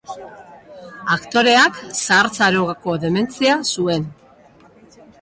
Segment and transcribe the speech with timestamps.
[1.15, 4.13] Aktoreak zahartzaroko dementzia zuen.